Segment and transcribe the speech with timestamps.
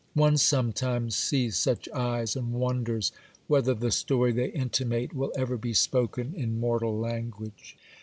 [0.15, 3.11] One sometimes sees such eyes, and wonders
[3.45, 7.77] whether the story they intimate will ever be spoken in mortal language.